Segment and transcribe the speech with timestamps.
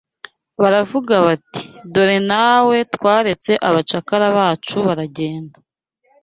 [0.61, 5.57] Baravuga bati dore nawe twaretse abacakara bacu baragenda